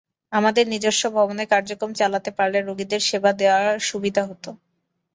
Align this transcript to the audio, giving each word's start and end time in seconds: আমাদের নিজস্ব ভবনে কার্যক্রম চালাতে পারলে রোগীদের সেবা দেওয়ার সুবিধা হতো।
আমাদের 0.33 0.65
নিজস্ব 0.67 1.03
ভবনে 1.17 1.43
কার্যক্রম 1.51 1.91
চালাতে 1.95 2.31
পারলে 2.37 2.59
রোগীদের 2.61 3.01
সেবা 3.09 3.31
দেওয়ার 3.39 3.77
সুবিধা 3.89 4.23
হতো। 4.29 4.49